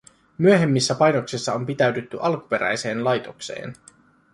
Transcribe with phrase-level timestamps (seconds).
[0.37, 3.73] Myöhemmissä painoksissa on pitäydytty alkuperäiseen laitokseen